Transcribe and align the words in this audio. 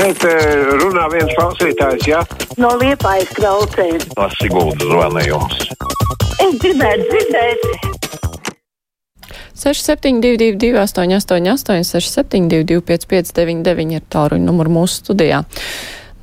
šeit 0.00 0.24
eh, 0.24 0.72
runā 0.80 1.06
viens 1.12 1.32
klausītājs, 1.36 2.08
jā? 2.08 2.20
No 2.60 2.72
liepājas 2.80 3.30
klausēs. 3.36 4.08
Tas 4.16 4.36
Siguldas 4.40 4.88
zvanījums. 4.88 5.60
Es 6.40 6.58
gribētu 6.62 7.08
dzirdēt. 7.10 7.66
6722, 9.60 10.72
888, 10.80 11.84
672, 11.84 12.80
559, 12.88 13.96
ir 13.98 14.06
tāluņa 14.08 14.46
numurs 14.46 14.72
mūsu 14.72 15.02
studijā. 15.02 15.42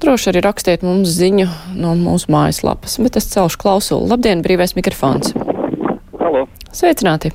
Droši 0.01 0.31
arī 0.31 0.41
rakstiet 0.45 0.85
mums 0.85 1.13
ziņu 1.13 1.45
no 1.77 1.93
mūsu 1.97 2.31
mājaslapas, 2.33 2.97
bet 3.01 3.19
es 3.21 3.29
celšu 3.29 3.61
klausulu. 3.61 4.09
Labdien, 4.09 4.41
brīvais 4.45 4.73
mikrofons! 4.77 5.35
Halo. 6.17 6.47
Sveicināti! 6.73 7.33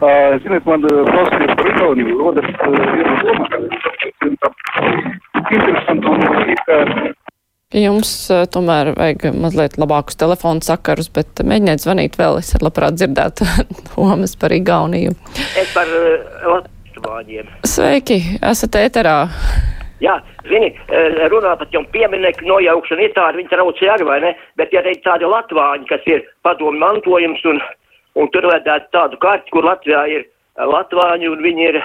Uh, 0.00 0.36
ziniet, 0.42 0.66
man 0.66 0.82
klausījās 0.82 1.54
par 1.54 1.70
Igauniju, 1.70 2.18
rodas 2.18 2.50
uh, 2.50 2.76
viena 2.94 3.16
doma, 3.22 3.46
ka 3.52 3.60
interesanti 5.56 6.06
un 6.06 6.20
kā 6.66 6.82
Jums 7.70 8.10
uh, 8.34 8.48
tomēr 8.50 8.88
vajag 8.96 9.28
mazliet 9.38 9.76
labākus 9.78 10.16
telefonu 10.18 10.58
sakarus, 10.66 11.06
bet 11.14 11.38
mēģiniet 11.46 11.78
zvanīt 11.84 12.16
vēl. 12.18 12.40
Es 12.42 12.56
labprāt 12.58 12.96
dzirdētu 12.98 13.46
domas 13.92 14.34
par 14.40 14.50
Igauniju. 14.56 15.14
Es 15.54 15.70
par 15.70 15.86
uh, 15.86 16.40
Latvāņiem. 16.50 17.52
Sveiki, 17.70 18.18
esat 18.42 18.74
ēterā. 18.80 19.14
Jā, 20.02 20.16
zini, 20.50 20.72
uh, 20.88 21.22
runā 21.30 21.54
par 21.60 21.70
tiem 21.70 21.86
pieminieku 21.94 22.48
nojaukšanu, 22.50 23.06
ir 23.06 23.14
tādi, 23.14 23.38
viņi 23.38 23.52
traucē 23.54 23.94
arī, 23.94 24.08
vai 24.08 24.18
ne? 24.26 24.34
Bet, 24.58 24.74
ja 24.74 24.82
ir 24.82 24.98
tādi 25.06 25.30
Latvāņi, 25.30 25.86
kas 25.92 26.10
ir 26.10 26.26
padomu 26.42 26.74
mantojums, 26.82 27.46
un, 27.54 27.62
un 28.18 28.34
tur 28.34 28.50
vajadzētu 28.50 28.90
tādu 28.98 29.22
karti, 29.22 29.54
kur 29.54 29.70
Latvijā 29.70 30.02
ir 30.10 30.26
Latvāņi, 30.58 31.30
un 31.30 31.46
viņi 31.46 31.70
ir, 31.70 31.78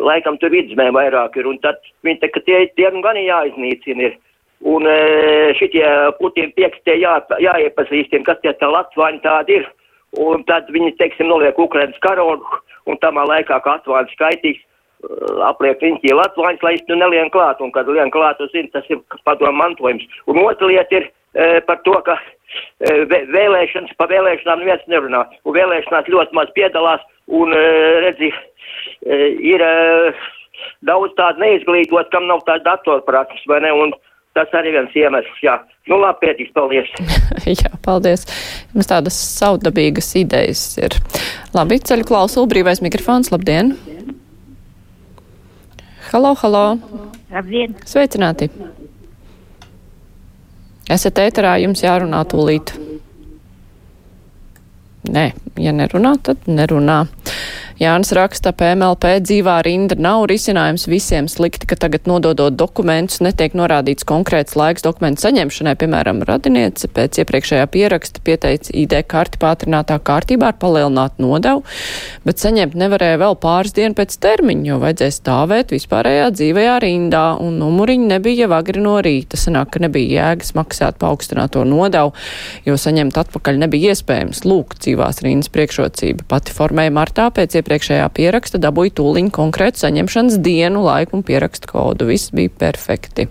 laikam, 0.00 0.38
tur 0.40 0.52
vidzmē 0.52 0.88
vairāk 0.94 1.36
ir, 1.36 1.48
un 1.48 1.58
tad 1.62 1.80
viņi 2.06 2.20
te, 2.22 2.30
ka 2.32 2.42
tie, 2.46 2.64
tie 2.76 2.90
nu 2.94 3.02
gan 3.04 3.18
jāiznīcina 3.20 4.08
ir. 4.08 4.18
Un 4.62 4.86
uh, 4.86 5.50
šitie 5.58 5.84
Putina 6.20 6.52
piekstie 6.54 6.94
jā, 7.00 7.16
jāiepazīstina, 7.42 8.26
kas 8.28 8.38
tie 8.44 8.52
tā 8.60 8.68
Latvāņi 8.70 9.22
tādi 9.24 9.58
ir. 9.58 9.70
Un 10.22 10.44
tad 10.46 10.68
viņi, 10.70 10.92
teiksim, 11.00 11.26
noliek 11.32 11.58
Ukrainas 11.58 11.98
karogu, 12.04 12.60
un 12.86 13.00
tamā 13.02 13.24
laikā, 13.26 13.58
kā 13.64 13.78
Latvāņi 13.78 14.14
skaitīgs, 14.14 14.62
uh, 14.62 15.42
apliek 15.48 15.82
riņķī 15.82 16.14
Latvāņus, 16.14 16.62
lai 16.62 16.76
nu 16.92 17.00
nelien 17.00 17.32
klāt, 17.34 17.58
un 17.64 17.74
kad 17.74 17.90
lien 17.90 18.12
klāt, 18.14 18.38
tu 18.38 18.46
zini, 18.54 18.70
tas 18.70 18.86
ir 18.92 19.02
padomu 19.26 19.58
mantojums. 19.58 20.06
Un 20.30 20.38
otra 20.44 20.70
lieta 20.70 21.00
ir 21.00 21.10
uh, 21.10 21.58
par 21.66 21.82
to, 21.82 21.98
ka 22.06 22.20
vē- 23.10 23.26
vēlēšanas, 23.34 23.98
pa 23.98 24.06
vēlēšanām 24.14 24.62
neviens 24.62 24.86
nerunā, 24.94 25.26
un 25.42 25.58
vēlēšanās 25.58 26.10
ļoti 26.12 26.38
maz 26.38 26.54
piedalās, 26.54 27.02
un, 27.32 27.50
redzi, 28.06 28.30
ir 29.06 29.64
uh, 29.66 30.22
daudz 30.86 31.14
tādu 31.18 31.42
neizglītot, 31.42 32.10
kam 32.12 32.28
nav 32.30 32.44
tāda 32.46 32.72
datorprakses, 32.72 33.44
vai 33.50 33.60
ne, 33.64 33.72
un 33.74 33.94
tas 34.36 34.52
arī 34.56 34.74
viens 34.76 34.96
iemesls, 34.96 35.38
jā. 35.44 35.58
Nu, 35.90 35.98
labi, 35.98 36.28
pētīgs, 36.28 36.52
paldies. 36.54 36.90
Jā, 37.62 37.72
paldies. 37.82 38.22
Jums 38.70 38.86
tādas 38.86 39.16
saudabīgas 39.18 40.12
idejas 40.20 40.62
ir. 40.78 40.94
Labi, 41.56 41.80
ceļu 41.82 42.06
klausulu, 42.06 42.46
brīvais 42.52 42.78
mikrofons, 42.84 43.32
labdien! 43.34 43.74
Halo, 46.12 46.36
halo! 46.38 46.62
Labdien! 47.34 47.74
Sveicināti! 47.88 48.46
Esat 50.92 51.18
ēterā, 51.24 51.56
jums 51.64 51.82
jārunā 51.82 52.22
tūlīt. 52.30 52.74
Nē, 55.10 55.32
ja 55.58 55.74
nerunā, 55.74 56.14
tad 56.22 56.46
nerunā. 56.46 57.02
Jānis 57.80 58.12
raksta, 58.16 58.52
PMLP 58.52 59.14
dzīvā 59.24 59.54
rinda 59.64 59.96
nav 59.96 60.26
risinājums 60.30 60.84
visiem 60.90 61.28
slikti, 61.30 61.66
ka 61.70 61.78
tagad 61.80 62.08
nododot 62.10 62.52
dokumentus 62.52 63.22
netiek 63.24 63.54
norādīts 63.56 64.04
konkrēts 64.08 64.56
laiks 64.58 64.84
dokumentu 64.84 65.24
saņemšanai. 65.24 65.74
Piemēram, 65.80 66.20
radiniece 66.28 66.90
pēc 66.92 67.22
iepriekšējā 67.22 67.68
pieraksta 67.72 68.20
pieteica 68.24 68.74
ID 68.76 68.98
karti 69.08 69.40
pātrinātā 69.42 69.96
kārtībā 70.04 70.50
ar 70.52 70.58
palielinātu 70.60 71.24
nodevu, 71.24 71.64
bet 72.26 72.42
saņemt 72.42 72.76
nevarēja 72.78 73.20
vēl 73.22 73.38
pāris 73.40 73.74
dienu 73.76 73.96
pēc 73.98 74.18
termiņa, 74.22 74.68
jo 74.68 74.78
vajadzēja 74.82 75.16
stāvēt 75.16 75.72
vispārējā 75.72 76.28
dzīvajā 76.36 76.76
rindā, 76.84 77.24
un 77.40 77.56
numuriņi 77.62 78.12
nebija 78.12 78.46
jau 78.46 78.52
agri 78.58 78.84
no 78.84 78.98
rīta. 79.04 79.40
Sanāk, 79.40 79.72
ka 79.74 79.82
nebija 79.86 80.28
jēgas 80.28 80.52
maksāt 80.58 81.00
paaugstināto 81.00 81.64
nodevu, 81.68 82.12
jo 82.68 82.76
saņemt 82.78 83.18
atpakaļ 83.24 83.64
nebija 83.64 83.96
iespējams. 83.96 84.44
Lūk, 84.48 84.76
dzīvās 84.82 85.22
rindas 85.24 85.50
priekšrocība. 85.54 86.26
Pati 86.30 86.54
formēja 86.54 86.92
martā 86.94 87.28
pēc 87.34 87.61
iepriekšējā 87.62 88.10
pieraksta 88.12 88.60
dabūja 88.60 88.98
tūliņu 89.00 89.32
konkrētu 89.32 89.86
saņemšanas 89.86 90.38
dienu, 90.44 90.84
laiku 90.84 91.18
un 91.18 91.26
pierakstu 91.26 91.72
kodu. 91.72 92.10
Viss 92.10 92.34
bija 92.34 92.52
perfekti. 92.66 93.30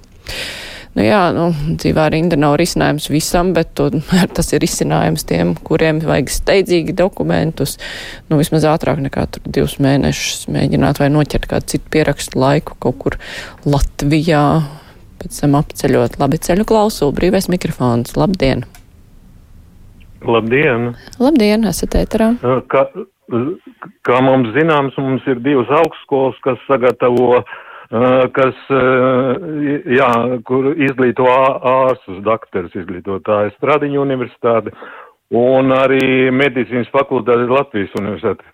Nu 0.92 1.06
jā, 1.06 1.20
nu, 1.32 1.46
dzīvā 1.80 2.10
rinda 2.12 2.36
nav 2.36 2.58
risinājums 2.60 3.08
visam, 3.12 3.54
bet 3.56 3.72
to, 3.80 3.88
tas 4.36 4.52
ir 4.52 4.60
risinājums 4.64 5.24
tiem, 5.28 5.54
kuriem 5.56 6.02
vajag 6.04 6.34
steidzīgi 6.34 6.96
dokumentus, 7.00 7.78
nu 8.28 8.40
vismaz 8.42 8.68
ātrāk 8.68 9.00
nekā 9.06 9.24
tur 9.32 9.46
divus 9.48 9.78
mēnešus 9.84 10.50
mēģināt 10.52 11.00
vai 11.00 11.08
noķert 11.14 11.48
kādu 11.54 11.76
citu 11.76 11.88
pierakstu 11.96 12.42
laiku 12.44 12.76
kaut 12.84 13.00
kur 13.06 13.18
Latvijā, 13.64 14.44
pēc 15.22 15.40
tam 15.46 15.56
apceļot. 15.62 16.20
Labi, 16.20 16.42
ceļu 16.44 16.68
klausulu, 16.68 17.16
brīvais 17.16 17.48
mikrofons. 17.52 18.18
Labdien! 18.20 18.66
Labdien! 20.28 20.92
Labdien, 21.22 21.64
esat 21.72 21.96
ēterā. 21.98 22.34
Kā, 22.70 22.84
kā 24.08 24.22
mums 24.24 24.52
zināms, 24.56 24.98
mums 25.00 25.26
ir 25.32 25.42
divas 25.44 25.70
augstskolas, 25.82 26.40
kas 26.46 26.64
sagatavo, 26.68 27.42
kas, 28.36 28.60
jā, 29.92 30.12
kur 30.48 30.72
izglīto 30.76 31.28
ārstus, 31.28 32.22
dakterus 32.28 32.76
izglītotājs 32.80 33.58
Stradiņu 33.58 34.04
universitāte 34.04 34.76
un 35.36 35.72
arī 35.76 36.32
medicīnas 36.36 36.92
fakultāte 36.92 37.48
Latvijas 37.52 37.96
universitāte. 38.00 38.48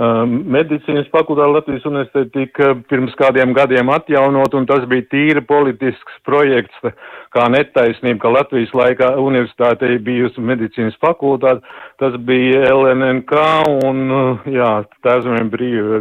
Uh, 0.00 0.22
Medicīnas 0.24 1.10
fakultāte 1.12 1.52
Latvijas 1.52 1.84
universitāte 1.84 2.30
tika 2.32 2.70
pirms 2.88 3.12
kādiem 3.18 3.50
gadiem 3.52 3.90
atjaunot, 3.92 4.54
un 4.56 4.64
tas 4.64 4.86
bija 4.88 5.04
tīri 5.12 5.42
politisks 5.44 6.14
projekts, 6.24 6.78
kā 7.36 7.44
netaisnība, 7.52 8.22
ka 8.22 8.32
Latvijas 8.32 8.72
laikā 8.72 9.10
universitātei 9.20 9.98
bijusi 10.00 10.40
medicīnas 10.40 10.96
fakultāte, 11.04 11.60
tas 12.00 12.16
bija 12.24 12.70
LNNK, 12.72 13.44
un, 13.84 14.00
uh, 14.08 14.48
jā, 14.48 14.70
tēzumiem 15.04 15.52
brīvi 15.52 16.00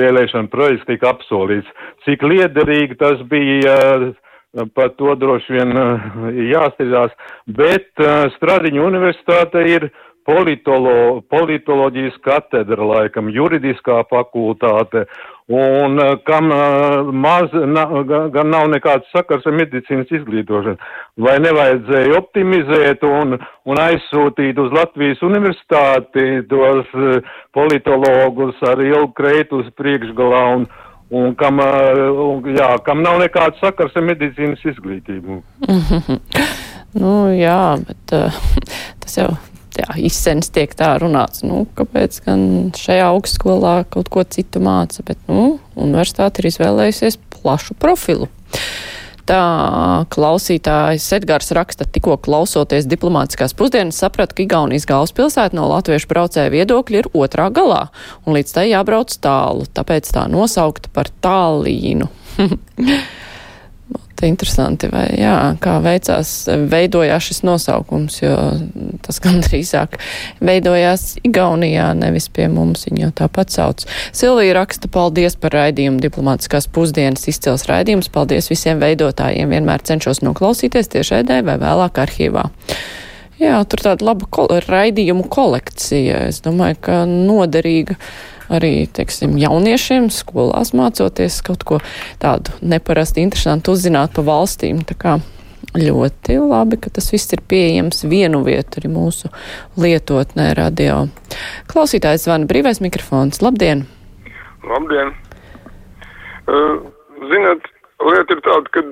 vēlēšana 0.00 0.48
projekts 0.48 0.88
tika 0.88 1.12
apsolīts. 1.12 1.68
Cik 2.08 2.24
liederīgi 2.24 2.96
tas 2.96 3.20
bija, 3.28 3.76
uh, 4.08 4.64
par 4.72 4.96
to 4.96 5.12
droši 5.20 5.58
vien 5.58 5.76
uh, 5.76 6.10
jāstrīdās, 6.48 7.12
bet 7.60 7.92
uh, 8.00 8.32
Stradiņu 8.38 8.88
universitāte 8.88 9.68
ir 9.68 9.90
politolo, 10.28 11.22
politoloģijas 11.32 12.18
katedra, 12.24 12.84
laikam, 12.84 13.30
juridiskā 13.32 14.02
fakultāte, 14.10 15.06
un 15.48 15.96
uh, 15.96 16.10
kam 16.28 16.50
uh, 16.52 17.08
maz, 17.16 17.54
na, 17.72 17.86
ga- 18.04 18.26
gan 18.34 18.50
nav 18.52 18.66
nekāds 18.68 19.08
sakars 19.14 19.46
ar 19.48 19.56
medicīnas 19.56 20.12
izglītošanu. 20.20 20.76
Vai 21.24 21.38
nevajadzēja 21.46 22.18
optimizēt 22.20 23.06
un, 23.08 23.38
un 23.40 23.80
aizsūtīt 23.86 24.60
uz 24.60 24.74
Latvijas 24.76 25.24
universitāti 25.24 26.26
tos 26.52 26.92
uh, 26.92 27.32
politologus 27.56 28.60
ar 28.68 28.84
ilgu 28.84 29.14
kreitu 29.16 29.62
uz 29.64 29.72
priekšgalā 29.80 30.44
un, 30.58 30.68
un 31.16 31.32
kam, 31.40 31.64
jā, 32.52 32.74
kam 32.84 33.00
nav 33.06 33.16
nekāds 33.24 33.64
sakars 33.64 33.96
ar 33.96 34.04
medicīnas 34.12 34.60
izglītību. 34.74 35.40
Nu, 36.98 37.28
jā, 37.36 37.76
bet 37.84 38.12
uh, 38.16 38.36
tas 39.04 39.18
jau 39.20 39.28
jā, 39.78 39.88
izsens 40.08 40.50
tiek 40.54 40.72
tā 40.78 40.94
runāts. 41.02 41.44
Nu, 41.46 41.64
kāpēc 41.78 42.20
gan 42.26 42.42
šajā 42.76 43.08
augstskolā 43.12 43.80
kaut 43.92 44.10
ko 44.12 44.24
citu 44.26 44.62
māca, 44.64 45.04
bet 45.06 45.20
nu, 45.30 45.58
universitāte 45.78 46.42
ir 46.42 46.50
izvēlējusies 46.52 47.20
plašu 47.38 47.78
profilu. 47.78 48.28
Tā 49.28 49.40
klausītājs 50.08 51.04
Edgars 51.18 51.50
raksta, 51.52 51.84
tikko 51.84 52.14
klausoties 52.24 52.86
diplomātiskās 52.88 53.52
pusdienas, 53.56 53.98
sapratu, 54.00 54.38
ka 54.38 54.44
Igaunijas 54.46 54.88
galvaspilsēta 54.88 55.56
no 55.58 55.66
latviešu 55.68 56.08
braucēju 56.08 56.54
viedokļa 56.54 57.02
ir 57.02 57.10
otrā 57.12 57.50
galā, 57.52 57.82
un 58.24 58.38
līdz 58.38 58.54
tai 58.56 58.70
jābrauc 58.70 59.12
tālu, 59.20 59.68
tāpēc 59.76 60.08
tā 60.16 60.24
nosaukta 60.32 60.88
par 60.96 61.12
tālīnu. 61.20 62.08
Te 64.18 64.26
interesanti, 64.26 64.88
vai 64.90 65.04
jā, 65.14 65.34
kā 65.62 65.76
veicās, 65.78 66.32
veidojās 66.70 67.28
šis 67.28 67.44
nosaukums, 67.46 68.16
jo 68.18 68.34
tas 69.04 69.20
gandrīzāk 69.24 69.94
veidojās 70.42 71.20
Igaunijā, 71.22 71.92
nevis 71.94 72.26
pie 72.34 72.48
mums, 72.50 72.82
viņa 72.88 73.04
jau 73.04 73.12
tāpat 73.22 73.54
sauc. 73.54 73.84
Silvija 74.10 74.56
raksta, 74.58 74.90
paldies 74.90 75.38
par 75.38 75.54
raidījumu, 75.54 76.02
diplomātiskās 76.02 76.66
pusdienas 76.74 77.28
izcils 77.30 77.68
raidījums, 77.70 78.10
paldies 78.10 78.50
visiem 78.50 78.82
veidotājiem, 78.82 79.54
vienmēr 79.54 79.86
cenšos 79.86 80.24
noklausīties 80.26 80.90
tiešēdē 80.96 81.44
vai 81.46 81.54
vēlāk 81.62 82.02
arhīvā. 82.02 82.48
Jā, 83.38 83.60
tur 83.70 83.84
tāda 83.84 84.02
laba 84.02 84.26
kol 84.34 84.50
raidījumu 84.66 85.28
kolekcija, 85.30 86.24
es 86.32 86.42
domāju, 86.42 86.80
ka 86.88 87.04
noderīga 87.06 87.94
arī, 88.52 88.88
teiksim, 88.94 89.36
jauniešiem 89.40 90.08
skolās 90.14 90.74
mācoties 90.76 91.40
kaut 91.46 91.64
ko 91.68 91.80
tādu 92.22 92.54
neparasti 92.62 93.24
interesantu 93.24 93.74
uzzināt 93.76 94.14
pa 94.16 94.24
valstīm. 94.26 94.84
Ļoti 95.78 96.38
labi, 96.40 96.78
ka 96.80 96.90
tas 96.94 97.10
viss 97.12 97.32
ir 97.36 97.42
pieejams 97.44 98.06
vienu 98.08 98.40
vietu 98.46 98.80
arī 98.80 98.88
mūsu 98.88 99.28
lietotnē 99.76 100.54
radio. 100.56 101.06
Klausītājs 101.68 102.24
zvana 102.24 102.48
brīvais 102.48 102.80
mikrofons. 102.80 103.42
Labdien! 103.44 103.84
Labdien! 104.64 105.12
Uh, 106.48 106.80
ziniet, 107.28 107.68
lieta 108.00 108.32
ir 108.32 108.40
tāda, 108.46 108.72
ka 108.72 108.84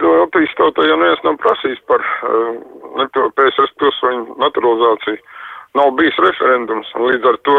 tauta 0.60 0.84
jau 0.84 0.98
neviens 1.00 1.24
nav 1.24 1.38
prasījis 1.40 1.80
par 1.88 2.04
uh, 2.04 3.26
PSS 3.38 3.72
pilsoņu 3.80 4.36
naturalizāciju. 4.42 5.22
Nav 5.76 5.92
bijis 5.96 6.16
referendums, 6.20 6.92
un 6.96 7.08
līdz 7.10 7.26
ar 7.32 7.40
to 7.48 7.56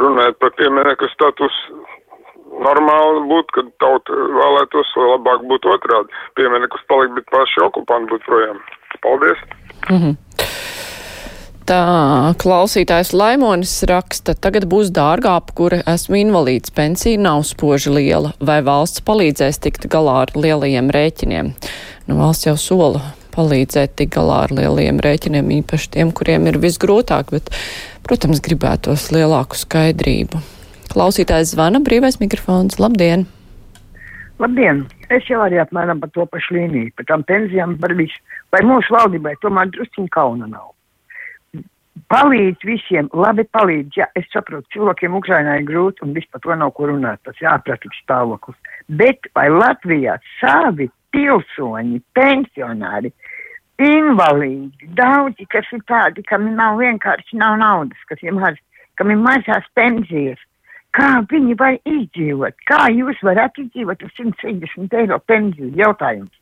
runājot 0.00 0.38
par 0.42 0.52
piemēru 0.60 1.08
status 1.12 1.56
normāli 2.62 3.24
būtu, 3.30 3.56
kad 3.58 3.72
tauta 3.82 4.20
vēlētos, 4.38 4.92
lai 4.96 5.08
labāk 5.12 5.44
būtu 5.50 5.72
otrādi. 5.74 6.22
Pieminiektus 6.38 6.86
palikt, 6.90 7.16
bet 7.18 7.28
paši 7.34 7.64
okupanti 7.66 8.12
būtu 8.14 8.28
projām. 8.28 8.62
Paldies! 9.02 9.42
Mm 9.90 9.98
-hmm. 9.98 10.16
Tā 11.66 11.82
klausītājs 12.38 13.10
Laimonis 13.12 13.82
raksta, 13.90 14.34
tagad 14.38 14.68
būs 14.70 14.92
dārgā 14.94 15.32
apkure, 15.36 15.80
esmu 15.94 16.14
invalīds, 16.20 16.70
pensija 16.70 17.18
nav 17.18 17.42
spoži 17.42 17.90
liela, 17.90 18.30
vai 18.38 18.60
valsts 18.62 19.02
palīdzēs 19.02 19.58
tikt 19.58 19.88
galā 19.90 20.20
ar 20.22 20.28
lielajiem 20.34 20.90
rēķiniem? 20.94 21.50
Nu, 22.06 22.18
valsts 22.22 22.46
jau 22.46 22.56
sola 22.56 23.00
palīdzēt 23.36 23.94
tik 24.00 24.14
galā 24.16 24.42
ar 24.46 24.56
lielajiem 24.56 24.98
rēķiniem, 25.04 25.54
īpaši 25.60 25.92
tiem, 25.96 26.12
kuriem 26.16 26.48
ir 26.50 26.60
visgrūtāk, 26.62 27.32
bet, 27.36 27.52
protams, 28.06 28.42
gribētos 28.44 29.10
lielāku 29.14 29.58
skaidrību. 29.60 30.42
Klausītājs 30.92 31.52
zvana, 31.54 31.82
brīvais 31.84 32.20
mikrofons. 32.22 32.80
Labdien! 32.80 33.26
Labdien! 34.40 34.84
Es 35.12 35.28
jau 35.30 35.42
arī 35.44 35.60
apmēram 35.62 36.00
par 36.02 36.10
to 36.14 36.24
pašu 36.28 36.56
līniju, 36.56 36.92
par 36.96 37.06
tām 37.08 37.22
pensijām, 37.28 37.76
par 37.80 37.94
visu. 37.96 38.16
Vai 38.54 38.62
mūsu 38.66 38.94
valdībai 38.94 39.36
tomēr 39.42 39.70
drusciņ 39.74 40.08
kauna 40.14 40.48
nav? 40.50 40.72
Palīdz 42.12 42.66
visiem, 42.68 43.08
labi 43.16 43.46
palīdz. 43.56 43.96
Jā, 43.98 44.06
es 44.18 44.26
saprotu, 44.30 44.68
cilvēkiem 44.74 45.16
Ukrainā 45.18 45.56
ir 45.58 45.64
grūti 45.66 46.04
un 46.04 46.12
vispār 46.14 46.42
to 46.44 46.54
nav 46.58 46.74
ko 46.76 46.90
runāt, 46.90 47.22
tas 47.26 47.40
jāpratīgs 47.40 48.02
stāvoklis. 48.04 48.58
Bet 49.00 49.26
vai 49.34 49.48
Latvijā 49.50 50.18
savi 50.36 50.90
pilsoņi, 51.16 52.02
pensionāri, 52.14 53.10
invalīdi, 53.82 54.90
daudzi, 54.98 55.46
kas 55.52 55.68
ir 55.72 55.82
tādi, 55.88 56.24
kam 56.26 56.48
nav 56.56 56.80
vienkārši 56.80 57.38
nav 57.40 57.58
naudas, 57.60 58.02
kas 58.08 58.22
ir 58.22 58.36
maz, 58.36 58.56
kam 58.96 59.12
ir 59.12 59.20
mazās 59.20 59.66
pensijas, 59.76 60.40
Kā 60.96 61.20
viņi 61.28 61.54
var 61.60 61.74
izdzīvot? 61.84 62.56
Kā 62.68 62.86
jūs 62.88 63.18
varat 63.26 63.58
izdzīvot 63.60 64.00
ar 64.06 64.12
160 64.16 64.94
eiro 64.96 65.18
pensiju? 65.28 65.68
Jautājums. 65.76 66.32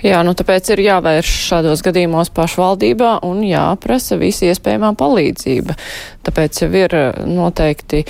Jā, 0.00 0.22
nu 0.24 0.32
tāpēc 0.38 0.72
ir 0.72 0.82
jāvērš 0.86 1.32
šādos 1.50 1.82
gadījumos 1.84 2.32
pašvaldībā 2.34 3.18
un 3.28 3.42
jāprasa 3.44 4.16
visi 4.20 4.48
iespējamā 4.48 4.94
palīdzība. 4.98 5.76
Tāpēc 6.26 6.62
jau 6.64 6.70
ir 6.80 6.96
eh, 6.96 7.20
noteikti, 7.28 8.04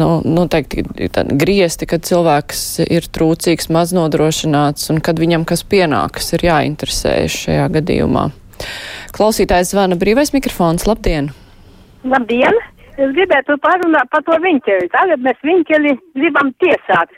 nu, 0.00 0.08
noteikti 0.24 0.84
griesti, 1.40 1.88
kad 1.90 2.06
cilvēks 2.06 2.64
ir 2.86 3.08
trūcīgs, 3.10 3.70
maz 3.74 3.94
nodrošināts 3.96 4.92
un 4.94 5.02
kad 5.04 5.18
viņam 5.20 5.46
kas 5.48 5.66
pienākas, 5.66 6.30
ir 6.36 6.46
jāinteresējas 6.46 7.40
šajā 7.46 7.66
gadījumā. 7.80 8.28
Klausītājs 9.14 9.74
zvana 9.74 9.98
brīvais 9.98 10.32
mikrofons. 10.34 10.86
Labdien! 10.88 11.32
Labdien! 12.06 12.62
Es 12.94 13.10
gribētu 13.16 13.56
parunāt 13.58 14.10
par 14.12 14.22
to 14.26 14.36
viņķeli. 14.38 14.86
Tagad 14.92 15.22
mēs 15.24 15.40
viņķeli 15.42 15.96
gribam 16.14 16.52
tiesāt. 16.62 17.10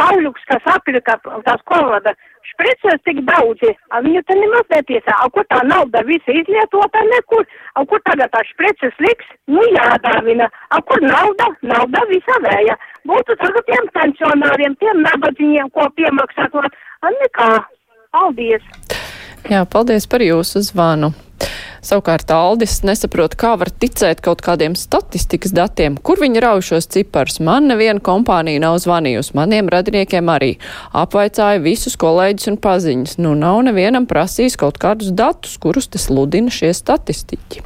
Pauļuks, 0.00 0.42
kas 0.50 0.64
apirka 0.74 1.14
tās 1.46 1.62
kolada 1.70 2.16
špreces 2.52 3.00
tik 3.06 3.22
daudzi, 3.28 3.72
a 3.94 4.02
viņu 4.04 4.22
te 4.26 4.36
nemaz 4.38 4.66
netiesā. 4.74 5.16
A 5.24 5.28
kur 5.34 5.46
tā 5.52 5.60
nauda 5.68 6.02
visa 6.08 6.34
izlietota 6.34 7.02
nekur? 7.10 7.46
A 7.76 7.84
kur 7.88 8.02
tagad 8.08 8.32
tā 8.34 8.42
špreces 8.52 8.96
liks? 9.06 9.28
Nu 9.50 9.64
jādāvina. 9.76 10.50
A 10.70 10.82
kur 10.82 11.02
nauda? 11.04 11.50
Nauda 11.62 12.04
visa 12.10 12.38
vēja. 12.46 12.76
Būtu 13.08 13.36
tagad 13.40 13.66
tiem 13.70 13.90
pensionāriem, 13.96 14.76
tiem 14.82 15.02
nabadzīgiem, 15.06 15.72
ko 15.74 15.88
piemaksāt. 15.96 16.56
A 17.00 17.16
nekā. 17.16 17.50
Paldies! 18.10 18.64
Jā, 19.46 19.62
paldies 19.70 20.06
par 20.10 20.22
jūsu 20.24 20.64
zvanu. 20.66 21.12
Savukārt 21.80 22.30
Aldis 22.34 22.80
nesaprot, 22.84 23.34
kā 23.40 23.54
var 23.60 23.70
ticēt 23.72 24.20
kaut 24.24 24.42
kādiem 24.44 24.74
statistikas 24.76 25.54
datiem, 25.56 25.96
kur 25.96 26.20
viņi 26.20 26.42
rauj 26.44 26.66
šos 26.70 26.90
ciparus. 26.92 27.40
Man 27.44 27.70
neviena 27.70 28.02
kompānija 28.04 28.60
nav 28.60 28.76
zvanījusi, 28.84 29.34
maniem 29.38 29.70
radiniekiem 29.72 30.28
arī. 30.32 30.52
Apvaicāja 30.96 31.62
visus 31.64 31.96
kolēģus 32.00 32.52
un 32.52 32.60
paziņas. 32.60 33.16
Nu, 33.24 33.32
nav 33.38 33.62
nevienam 33.68 34.08
prasījis 34.10 34.58
kaut 34.60 34.80
kādus 34.82 35.14
datus, 35.16 35.56
kurus 35.62 35.88
te 35.88 36.02
sludina 36.02 36.52
šie 36.52 36.74
statistiķi. 36.76 37.64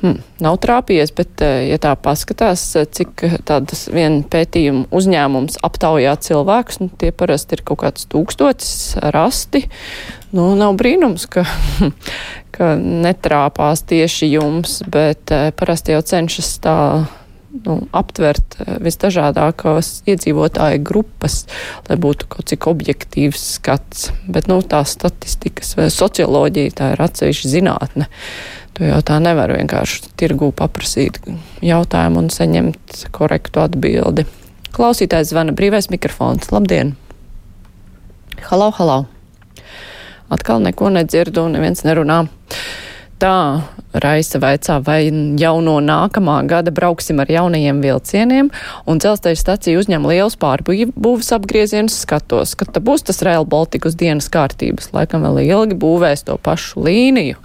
Hmm, 0.00 0.22
nav 0.40 0.56
trāpījies, 0.64 1.10
bet, 1.12 1.42
eh, 1.44 1.66
ja 1.68 1.76
tā 1.76 1.92
paskatās, 1.92 2.62
eh, 2.76 2.86
cik 2.88 3.20
tādas 3.44 3.84
viena 3.92 4.22
pētījuma 4.24 4.86
uzņēmums 4.88 5.58
aptaujā 5.60 6.14
cilvēkus, 6.16 6.80
nu, 6.80 6.88
tie 6.96 7.10
parasti 7.12 7.58
ir 7.58 7.62
kaut 7.68 7.82
kāds 7.82 8.08
tūkstotis 8.08 8.96
rasti. 9.12 9.66
Nu, 10.32 10.54
nav 10.56 10.78
brīnums, 10.80 11.28
ka, 11.28 11.44
ka 12.56 12.76
netrāpās 12.80 13.84
tieši 13.84 14.32
jums, 14.32 14.80
bet 14.88 15.30
eh, 15.36 15.50
parasti 15.52 15.92
jau 15.92 16.00
cenšas 16.00 16.54
tā 16.64 16.76
nu, 17.66 17.76
aptvert 17.92 18.56
visdažādākās 18.80 20.00
iedzīvotāju 20.08 20.80
grupas, 20.86 21.42
lai 21.90 21.98
būtu 22.00 22.30
kaut 22.30 22.48
cik 22.48 22.70
objektīvs 22.70 23.42
skats. 23.58 24.08
Bet 24.30 24.48
nu, 24.48 24.62
tā 24.62 24.80
statistikas 24.88 25.74
vai 25.76 25.90
socioloģija 25.92 26.76
tā 26.78 26.92
ir 26.94 27.04
atsevišķa 27.04 27.52
zinātne. 27.52 28.08
To 28.80 28.86
jau 28.88 28.98
tā 29.04 29.18
nevar 29.20 29.50
vienkārši 29.52 30.14
tirgū 30.16 30.46
paprasīt 30.56 31.18
jautājumu 31.60 32.22
un 32.22 32.28
saņemt 32.32 33.02
korektu 33.12 33.60
atbildi. 33.60 34.22
Klausītājs 34.72 35.34
zvana 35.34 35.52
brīvais 35.52 35.90
mikrofons. 35.92 36.48
Labdien! 36.48 36.94
Halau, 38.46 38.70
halau! 38.78 39.02
Atkal 40.32 40.64
neko 40.64 40.88
nedzirdu 40.94 41.44
neviens 41.52 41.84
nerunā. 41.84 42.22
Tā 43.20 43.34
Raisa 44.00 44.40
vaicā, 44.40 44.78
vai 44.86 45.10
jau 45.36 45.52
no 45.60 45.76
nākamā 45.84 46.38
gada 46.48 46.72
brauksim 46.72 47.20
ar 47.20 47.28
jaunajiem 47.28 47.84
vilcieniem, 47.84 48.48
un 48.88 49.04
dzelzceļa 49.04 49.42
stacija 49.42 49.82
uzņem 49.82 50.08
liels 50.08 50.38
pārbūves 50.40 51.28
apgriezienus 51.36 52.00
skatos, 52.06 52.56
ka 52.56 52.64
tā 52.64 52.80
būs 52.80 53.04
tas 53.10 53.20
Rail 53.28 53.44
Baltica 53.44 53.92
uz 53.92 54.00
dienas 54.00 54.32
kārtības. 54.32 54.88
Laikam 54.96 55.28
vēl 55.28 55.44
ilgi 55.50 55.76
būvēs 55.84 56.24
to 56.30 56.40
pašu 56.40 56.88
līniju 56.88 57.36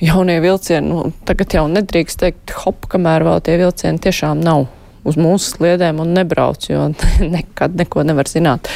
jaunie 0.00 0.38
vilcieni, 0.40 0.88
nu, 0.88 1.12
tagad 1.28 1.54
jau 1.58 1.66
nedrīkst 1.70 2.22
teikt 2.22 2.54
hop, 2.62 2.86
kamēr 2.90 3.26
vēl 3.26 3.42
tie 3.44 3.58
vilcieni 3.60 4.02
tiešām 4.02 4.42
nav 4.44 4.66
uz 5.08 5.18
mūsu 5.18 5.56
sliedēm 5.56 6.02
un 6.02 6.14
nebrauc, 6.16 6.68
jo 6.70 6.88
nekad 7.36 7.78
neko 7.78 8.04
nevar 8.06 8.30
zināt. 8.30 8.70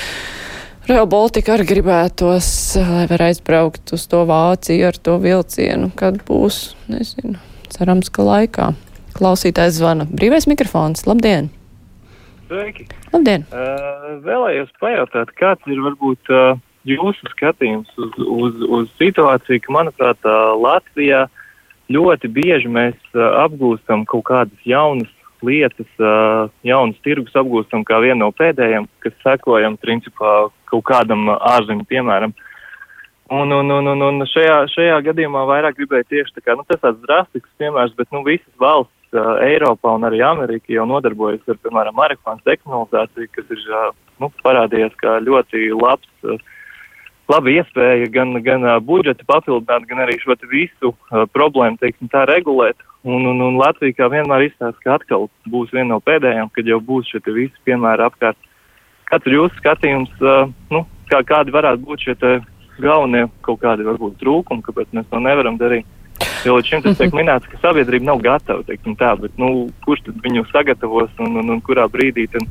Real 0.89 1.07
Baltica 1.07 1.55
arī 1.55 1.69
gribētos, 1.69 2.47
lai 2.75 3.05
var 3.11 3.23
aizbraukt 3.29 3.93
uz 3.95 4.09
to 4.11 4.25
Vāciju 4.27 4.89
ar 4.89 4.97
to 4.99 5.15
vilcienu, 5.23 5.93
kad 5.95 6.19
būs, 6.27 6.73
nezinu, 6.91 7.39
cerams, 7.71 8.11
ka 8.11 8.27
laikā. 8.27 8.73
Klausītājs 9.13 9.77
zvana. 9.77 10.09
Brīvais 10.09 10.49
mikrofons. 10.51 11.05
Labdien! 11.07 11.53
Sveiki! 12.49 12.89
Labdien! 13.13 13.45
Uh, 13.53 14.17
vēlējos 14.25 14.73
pajautāt, 14.83 15.31
kāds 15.39 15.71
ir 15.71 15.85
varbūt 15.85 16.33
uh, 16.33 16.57
jūsu 16.89 17.31
skatījums 17.33 17.91
uz, 17.99 18.13
uz, 18.19 18.61
uz 18.79 18.93
situāciju, 19.01 19.63
ka, 19.63 19.75
manuprāt, 19.75 20.31
Latvijā 20.59 21.27
ļoti 21.93 22.31
bieži 22.33 22.71
mēs 22.73 22.97
apgūstam 23.15 24.07
kaut 24.09 24.27
kādas 24.31 24.69
jaunas 24.69 25.11
lietas, 25.43 25.91
jaunas 26.63 26.99
tirgus 27.03 27.35
apgūstam 27.39 27.83
kā 27.87 27.99
vienu 28.03 28.23
no 28.25 28.31
pēdējiem, 28.37 28.87
kas 29.03 29.15
sekojam 29.25 29.77
principā 29.81 30.49
kaut 30.71 30.85
kādam 30.89 31.29
ārzemju 31.35 31.87
piemēram. 31.91 32.35
Un, 33.33 33.53
un, 33.55 33.71
un, 33.73 33.87
un, 33.95 34.03
un 34.05 34.27
šajā, 34.29 34.57
šajā 34.75 34.99
gadījumā 35.07 35.47
vairāk 35.49 35.79
gribēju 35.79 36.09
tieši 36.11 36.35
tā 36.37 36.43
kā, 36.45 36.57
nu, 36.59 36.67
tas 36.69 36.83
tāds 36.83 37.01
drastisks 37.07 37.49
piemērs, 37.61 37.95
bet, 37.97 38.11
nu, 38.13 38.21
visas 38.27 38.51
valsts 38.61 38.93
Eiropā 39.13 39.93
un 39.97 40.07
arī 40.09 40.23
Amerika 40.25 40.73
jau 40.73 40.85
nodarbojas 40.89 41.41
ar, 41.49 41.59
piemēram, 41.65 41.97
marihuānas 41.97 42.45
dekriminalizāciju, 42.49 43.31
kas 43.37 43.55
ir, 43.57 43.65
nu, 44.21 44.29
parādījies 44.45 44.95
kā 45.01 45.19
ļoti 45.25 45.71
labs 45.77 46.43
laba 47.31 47.53
iespēja 47.53 48.09
gan, 48.13 48.35
gan 48.45 48.67
budžetu 48.87 49.27
papildināt, 49.29 49.87
gan 49.91 50.03
arī 50.05 50.19
šo 50.23 50.37
visu 50.51 50.95
problēmu, 51.35 51.79
teiksim, 51.81 52.11
tā 52.13 52.25
regulēt. 52.31 52.79
Un, 53.03 53.27
un, 53.27 53.41
un 53.43 53.59
Latvija 53.59 53.97
kā 53.99 54.09
vienmēr 54.13 54.47
izstāsta, 54.47 54.79
ka 54.85 54.97
atkal 55.01 55.27
būs 55.51 55.73
viena 55.75 55.97
no 55.97 56.01
pēdējām, 56.01 56.53
kad 56.55 56.69
jau 56.71 56.79
būs 56.79 57.11
šie 57.11 57.23
visi 57.35 57.65
piemēri 57.67 58.07
apkārt. 58.07 58.39
Kāds 59.11 59.27
ir 59.27 59.41
jūsu 59.41 59.59
skatījums, 59.59 60.13
nu, 60.71 60.85
kā, 61.11 61.23
kādi 61.27 61.55
varētu 61.55 61.83
būt 61.83 62.07
šie 62.07 62.15
galvenie 62.79 63.27
kaut 63.43 63.61
kādi 63.65 63.87
varbūt 63.87 64.21
trūkumi, 64.23 64.63
kāpēc 64.65 64.95
mēs 64.95 65.11
to 65.11 65.21
nevaram 65.21 65.59
darīt? 65.59 65.89
Jo 66.47 66.57
līdz 66.57 66.69
šim 66.69 66.83
tas 66.83 66.99
tiek 66.99 67.15
minēts, 67.15 67.47
ka 67.51 67.59
sabiedrība 67.63 68.09
nav 68.09 68.23
gatava, 68.23 68.65
teiksim 68.67 68.97
tā, 68.99 69.13
bet, 69.19 69.35
nu, 69.39 69.69
kurš 69.85 70.07
tad 70.09 70.23
viņu 70.25 70.47
sagatavos 70.51 71.11
un, 71.23 71.37
un, 71.43 71.53
un 71.55 71.61
kurā 71.63 71.89
brīdī 71.91 72.29
tad 72.31 72.47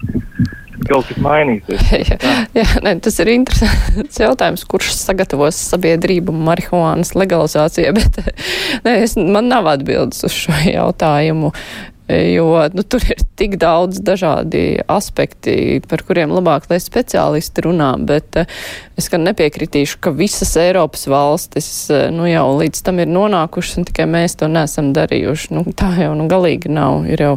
kaut 0.92 1.10
kas 1.10 1.22
mainīsies? 1.24 1.86
jā, 2.12 2.18
jā, 2.58 2.68
ne, 2.86 2.96
tas 3.04 3.20
ir 3.24 3.32
interesants 3.34 4.22
jautājums, 4.22 4.66
kurš 4.70 4.94
sagatavos 4.98 5.60
sabiedrību 5.72 6.36
marihuānas 6.36 7.16
legalizācijai, 7.18 7.94
bet 8.00 8.22
ne, 8.86 8.98
es, 9.02 9.18
man 9.18 9.52
nav 9.52 9.70
atbildes 9.72 10.26
uz 10.28 10.38
šo 10.44 10.58
jautājumu 10.68 11.54
jo 12.12 12.48
nu, 12.74 12.84
tur 12.84 13.04
ir 13.08 13.22
tik 13.40 13.56
daudz 13.62 14.02
dažādi 14.06 14.82
aspekti, 14.92 15.80
par 15.88 16.04
kuriem 16.08 16.34
labāk, 16.34 16.68
lai 16.72 16.80
speciālisti 16.82 17.66
runā, 17.66 17.92
bet 18.08 18.40
uh, 18.42 18.60
es 19.00 19.08
gan 19.12 19.26
nepiekritīšu, 19.28 20.00
ka 20.04 20.14
visas 20.16 20.54
Eiropas 20.60 21.08
valstis 21.12 21.70
uh, 21.94 22.10
nu, 22.14 22.28
jau 22.30 22.48
līdz 22.60 22.84
tam 22.88 23.02
ir 23.04 23.12
nonākušas, 23.12 23.80
un 23.82 23.88
tikai 23.90 24.10
mēs 24.12 24.38
to 24.42 24.50
nesam 24.52 24.92
darījuši. 24.98 25.54
Nu, 25.56 25.66
tā 25.78 25.94
jau 26.02 26.12
nu, 26.18 26.28
galīgi 26.32 26.72
nav. 26.74 27.06
Ir 27.12 27.26
jau 27.26 27.34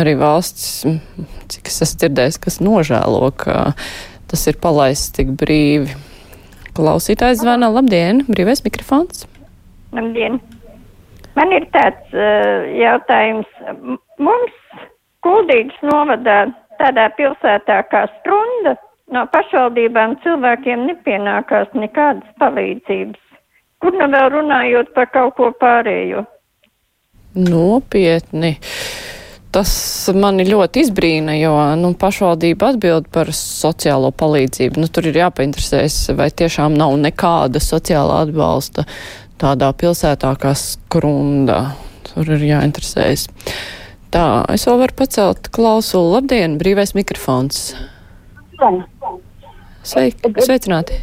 arī 0.00 0.14
valsts, 0.20 0.84
cik 1.50 1.72
es 1.72 1.82
esmu 1.86 2.04
dzirdējis, 2.04 2.40
kas 2.44 2.60
nožēlo, 2.64 3.32
ka 3.40 3.72
tas 4.30 4.46
ir 4.50 4.60
palaists 4.62 5.16
tik 5.16 5.34
brīvi. 5.40 5.96
Klausītājs 6.76 7.42
zvana, 7.42 7.72
labdien, 7.74 8.22
brīvais 8.30 8.62
mikrofons. 8.62 9.26
Labdien! 9.96 10.38
Man 11.38 11.52
ir 11.54 11.66
tāds 11.74 12.14
uh, 12.14 12.66
jautājums. 12.78 13.50
Mums 14.20 14.86
Kuldīgas 15.24 15.80
novadā 15.84 16.46
tādā 16.80 17.08
pilsētā 17.16 17.82
kā 17.92 18.06
Strunda 18.18 18.76
no 19.12 19.26
pašvaldībām 19.32 20.16
cilvēkiem 20.24 20.86
nepienākās 20.88 21.72
nekādas 21.76 22.36
palīdzības. 22.40 23.20
Kur 23.80 23.96
nu 23.96 24.08
vēl 24.12 24.28
runājot 24.34 24.92
par 24.96 25.08
kaut 25.12 25.36
ko 25.38 25.50
pārējo? 25.60 26.24
Nopietni. 27.36 28.56
Tas 29.50 29.72
mani 30.14 30.44
ļoti 30.46 30.84
izbrīna, 30.84 31.34
jo 31.40 31.54
nu, 31.80 31.90
pašvaldība 31.98 32.68
atbild 32.70 33.08
par 33.10 33.32
sociālo 33.34 34.12
palīdzību. 34.14 34.78
Nu, 34.78 34.86
tur 34.86 35.08
ir 35.10 35.18
jāpainteresēs, 35.18 36.12
vai 36.18 36.28
tiešām 36.30 36.76
nav 36.78 36.94
nekāda 37.02 37.62
sociāla 37.62 38.20
atbalsta 38.26 38.86
tādā 39.42 39.72
pilsētā 39.74 40.30
kā 40.38 40.54
Skrunda. 40.54 41.64
Tur 42.06 42.30
ir 42.36 42.46
jāinteresējas. 42.46 43.26
Tā, 44.10 44.42
es 44.50 44.66
vēl 44.66 44.80
varu 44.82 44.96
pacelt 44.98 45.48
klausulu. 45.54 46.16
Labdien, 46.16 46.56
brīvais 46.58 46.96
mikrofons. 46.98 47.70
Sveiki, 49.86 50.32
sveicināti. 50.42 50.98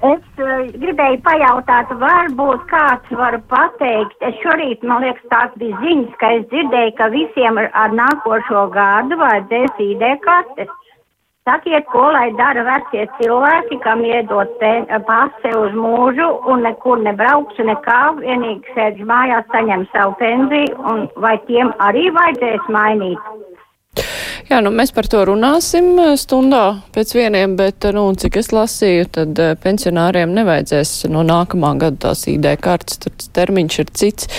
Es 0.00 0.22
uh, 0.40 0.62
gribēju 0.80 1.18
pajautāt, 1.26 1.90
varbūt 2.00 2.62
kāds 2.70 3.10
var 3.18 3.34
pateikt, 3.50 4.14
es 4.24 4.38
šorīt, 4.40 4.86
man 4.86 5.04
liekas, 5.04 5.26
tās 5.28 5.50
bija 5.60 5.76
ziņas, 5.82 6.14
ka 6.22 6.30
es 6.38 6.46
dzirdēju, 6.54 6.94
ka 6.96 7.10
visiem 7.12 7.60
ar, 7.60 7.68
ar 7.76 7.92
nākošo 7.98 8.62
gadu 8.72 9.18
vajadzēs 9.20 9.82
ID 9.90 10.06
kartes. 10.24 10.72
Sakiet, 11.48 11.86
ko 11.88 12.02
lai 12.12 12.28
dara 12.36 12.62
vecie 12.66 13.06
cilvēki, 13.16 13.78
kam 13.80 14.02
iedot 14.04 14.50
pase 15.08 15.52
uz 15.56 15.72
mūžu 15.72 16.26
un 16.52 16.66
nekur 16.66 17.00
nebrauks 17.00 17.56
nekā, 17.70 18.00
vienīgi 18.20 18.74
sēdz 18.76 19.06
mājās, 19.08 19.48
saņem 19.54 19.86
savu 19.94 20.18
pensiju, 20.20 20.76
un 20.92 21.06
vai 21.24 21.38
tiem 21.48 21.72
arī 21.80 22.10
vajadzēs 22.12 22.68
mainīt? 22.76 23.30
Jā, 24.50 24.58
nu 24.66 24.72
mēs 24.74 24.92
par 24.92 25.06
to 25.08 25.22
runāsim 25.28 25.94
stundā 26.18 26.64
pēc 26.92 27.14
vieniem, 27.14 27.56
bet, 27.56 27.88
nu, 27.94 28.08
cik 28.18 28.36
es 28.42 28.52
lasīju, 28.52 29.08
tad 29.16 29.40
eh, 29.40 29.52
pensionāriem 29.62 30.32
nevajadzēs 30.36 31.06
no 31.14 31.22
nākamā 31.24 31.72
gada 31.80 32.08
tās 32.08 32.26
ID 32.28 32.52
kartes, 32.60 32.98
tur 33.00 33.14
termiņš 33.38 33.80
ir 33.84 33.92
cits. 34.02 34.30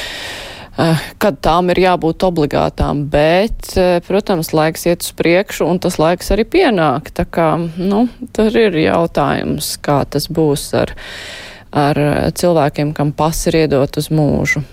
Eh, 0.79 0.99
kad 1.19 1.41
tām 1.43 1.67
ir 1.73 1.81
jābūt 1.83 2.23
obligātām, 2.23 3.03
bet, 3.11 3.73
eh, 3.75 3.99
protams, 4.07 4.53
laiks 4.55 4.85
iet 4.87 5.03
uz 5.03 5.11
priekšu 5.11 5.67
un 5.67 5.79
tas 5.79 5.97
laiks 5.99 6.31
arī 6.31 6.45
pienāk. 6.45 7.11
Tā 7.11 7.25
kā, 7.25 7.59
nu, 7.77 8.07
tur 8.31 8.55
ir 8.55 8.71
jautājums, 8.71 9.77
kā 9.83 10.05
tas 10.09 10.27
būs 10.27 10.73
ar, 10.73 10.95
ar 11.73 11.95
cilvēkiem, 12.31 12.93
kam 12.95 13.11
pas 13.11 13.35
ir 13.47 13.67
iedot 13.67 13.97
uz 13.97 14.07
mūžu. 14.07 14.63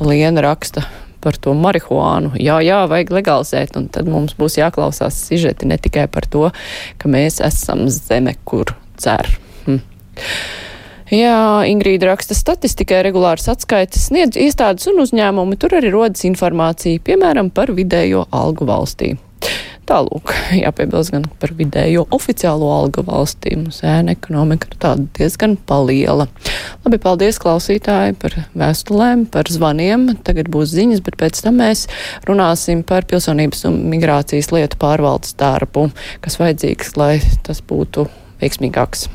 Liena 0.00 0.42
raksta 0.42 0.84
par 1.20 1.38
to 1.38 1.54
marihuānu. 1.54 2.34
Jā, 2.34 2.58
jā, 2.58 2.82
vajag 2.90 3.14
legalizēt, 3.14 3.76
un 3.76 3.88
tad 3.88 4.10
mums 4.10 4.34
būs 4.34 4.58
jāklausās 4.58 5.14
sižeti 5.30 5.70
ne 5.70 5.78
tikai 5.78 6.08
par 6.10 6.26
to, 6.26 6.50
ka 6.98 7.08
mēs 7.08 7.40
esam 7.40 7.86
zeme, 7.88 8.34
kur 8.44 8.74
cer. 8.98 9.38
Hm. 9.64 9.80
Jā, 11.12 11.64
Ingrīda 11.68 12.08
raksta 12.08 12.32
statistikai 12.36 13.02
regulāras 13.04 13.50
atskaites 13.52 14.06
sniedz 14.08 14.38
iestādes 14.40 14.88
un 14.88 15.02
uzņēmumi. 15.04 15.58
Tur 15.60 15.76
arī 15.76 15.90
rodas 15.92 16.24
informācija, 16.24 17.02
piemēram, 17.04 17.50
par 17.52 17.74
vidējo 17.76 18.24
algu 18.32 18.64
valstī. 18.68 19.12
Tālūk, 19.84 20.32
jāpiebilst 20.62 21.12
gan 21.12 21.26
par 21.40 21.52
vidējo 21.58 22.06
oficiālo 22.16 22.70
algu 22.72 23.04
valstī. 23.04 23.52
Mums 23.58 23.82
ēna 23.84 24.14
ekonomika 24.16 24.70
ir 24.70 24.78
tāda 24.80 25.04
diezgan 25.18 25.58
paliela. 25.68 26.24
Labi, 26.86 27.00
paldies 27.02 27.40
klausītāji 27.42 28.16
par 28.22 28.38
vēstulēm, 28.56 29.26
par 29.34 29.50
zvaniem. 29.52 30.06
Tagad 30.24 30.48
būs 30.54 30.72
ziņas, 30.72 31.04
bet 31.04 31.18
pēc 31.20 31.42
tam 31.44 31.60
mēs 31.60 31.84
runāsim 32.24 32.80
par 32.88 33.04
pilsonības 33.10 33.66
un 33.68 33.82
migrācijas 33.92 34.48
lietu 34.56 34.80
pārvaldes 34.80 35.36
darbu, 35.40 35.90
kas 36.24 36.40
vajadzīgs, 36.40 36.96
lai 36.96 37.18
tas 37.44 37.60
būtu 37.60 38.08
veiksmīgāks. 38.40 39.10